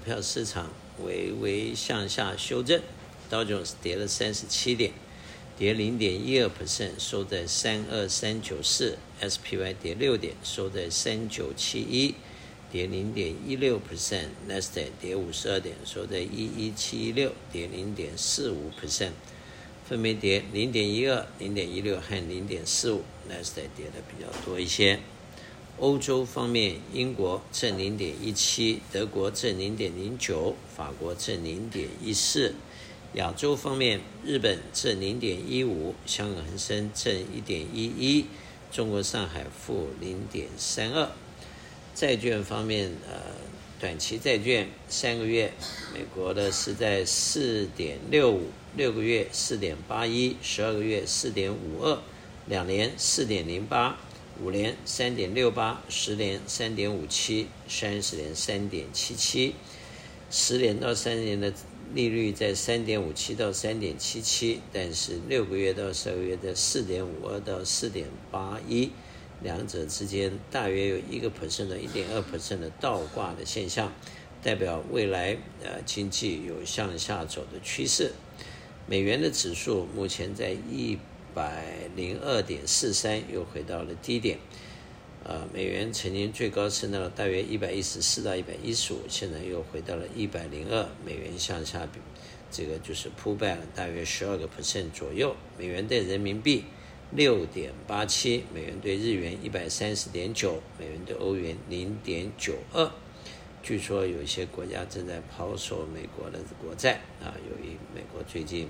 [0.00, 0.70] 股票市场
[1.04, 2.80] 微微向下修正，
[3.28, 4.92] 道琼斯跌了三十七点，
[5.58, 12.14] 跌零点一二 percent，收在三二三九四；SPY 跌六点，收在三九七一，
[12.72, 19.12] 跌零点一六 percent；纳斯达跌五十二点，收在一一七一六，跌零点四五 percent，
[19.86, 24.98] 分别跌零点一二、零点一六和零点四五，纳斯达跌的比较多一些。
[25.80, 32.54] 欧洲方面，英国正零点一七，德国正零点零九，法国正零点一四。
[33.14, 38.26] 亚洲方面，日本正零点一五，香港恒生正一点一一，
[38.70, 41.10] 中国上海负零点三二。
[41.94, 43.18] 债券方面，呃，
[43.80, 45.54] 短期债券三个月，
[45.94, 51.98] 美国的是在四点六五，六个月四点八一，十二个月四点五二，
[52.44, 53.98] 两年四点零八。
[54.42, 59.54] 五年三点六八，十年三点五七，三十年三点七七，
[60.30, 61.52] 十年到三十年的
[61.92, 68.90] 利率在三点五七到三点七七，但是六个月到十二个月在四点五二到四点八一，
[69.42, 73.92] 两者之间大约有一个 percent 到一点二 percent 的倒挂的现象，
[74.42, 78.12] 代表未来呃经济有向下走的趋势。
[78.86, 80.98] 美元的指数目前在一。
[81.34, 81.64] 百
[81.96, 84.38] 零二点四三又回到了低点，
[85.24, 91.88] 呃，美元曾经最高升到了大约一百一十四到一百一十五，现在又回到了一百零二，美元向下，
[92.50, 95.36] 这个就是 pull back 大约十二个 percent 左右。
[95.58, 96.64] 美元兑人民币
[97.12, 102.90] 六点八七，美元兑日元一百三十点九，美元兑欧元零点九二。
[103.62, 108.68] 据说有一些国家正在抛售美国的国债啊，由于美国最近。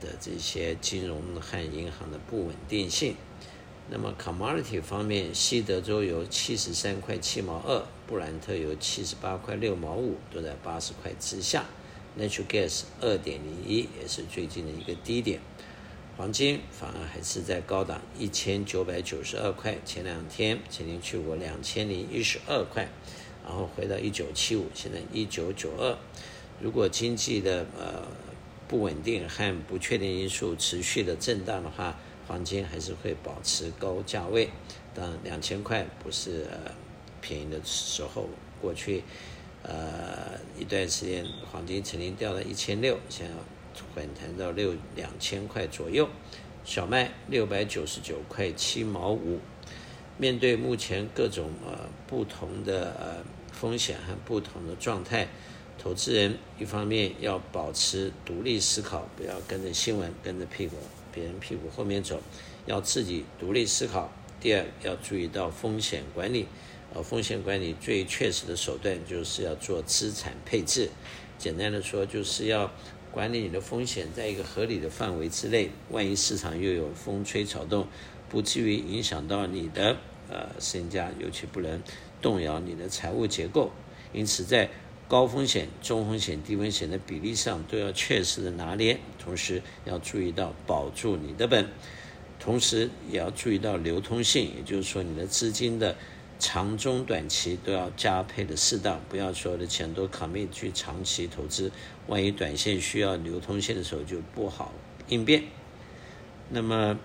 [0.00, 3.14] 的这些金融和银行的不稳定性。
[3.90, 11.64] 那么，commodity 方面，西德州油七十三块七毛二，布兰特油七十八块六毛五，都在八十块之下。
[12.18, 15.40] Natural gas 二点零一，也是最近的一个低点。
[16.18, 22.88] 黄金反而还是在高档一千九百九十二块，前两天曾经去过两千零一十二块，
[23.42, 25.96] 然后回到一九七五，现在一九九二。
[26.60, 28.02] 如果经济的呃。
[28.68, 34.50] 不稳定和不确定因素持续的震荡的话，黄金还是会保持高价位。
[34.94, 36.70] 当，两千块不是呃
[37.22, 38.28] 便宜的时候。
[38.60, 39.04] 过去
[39.62, 43.32] 呃一段时间，黄金曾经掉到一千六，现在
[43.94, 46.08] 反弹到六两千块左右。
[46.64, 49.38] 小麦六百九十九块七毛五。
[50.18, 55.28] 面对目前各种呃不同的呃风险和不同的状态。
[55.78, 60.76] 投资人一方面要保持独立思考，不要跟着新闻、跟着屁股
[61.12, 62.20] 别人屁股后面走，
[62.66, 64.12] 要自己独立思考。
[64.40, 66.46] 第二，要注意到风险管理，
[66.92, 70.90] 呃，风险管理最确实的手段就是要做资产配置。
[71.38, 72.72] 简单的说，就是要
[73.10, 75.70] 管理你的风险在一个合理的范围之内。
[75.90, 77.86] 万一市场又有风吹草动，
[78.28, 79.96] 不至于影响到你的
[80.28, 81.80] 呃身家，尤其不能
[82.20, 83.70] 动摇你的财务结构。
[84.12, 84.70] 因此，在
[85.08, 91.66] 高风险、中风险、低风险的比例上都要确实的拿捏，同时要注意到保住你的本，
[92.38, 95.96] 同时也要注意到流通性，也就是说你的资金的
[96.38, 101.72] 长中短期都要加配的适当，不要所有的钱都 commit 去长期投资，
[102.06, 104.74] 万一短线需要流通性的时候就不好
[105.08, 105.44] 应变。
[106.50, 106.98] 那么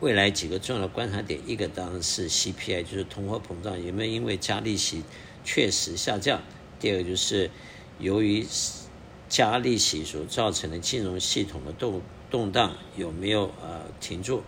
[0.00, 5.02] 未来几个重要的观察点，一个当然是 CPI，就是通货膨胀有没有因为加利息
[5.42, 6.42] 确实下降。
[6.80, 7.50] 第二个就是，
[7.98, 8.44] 由于
[9.28, 14.42] 加利息所造成的金融系统的动动荡有没有呃停住？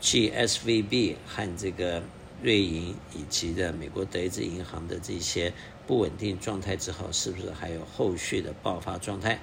[0.00, 2.02] 继 SVB 和这个
[2.40, 5.52] 瑞银以及的美国德意志银行的这些
[5.88, 9.40] 不稳定状态之后，是不是还有后续的爆发状态？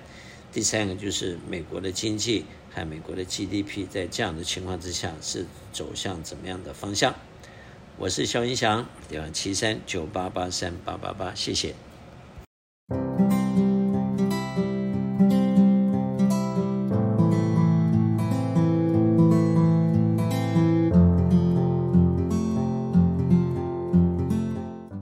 [0.54, 7.14] 第三个就是美国的经济和美国的 GDP 在这样的情况之下是走向怎么样的方向？
[7.98, 11.76] 我是肖云祥，电话七三九八八三八八八，谢谢。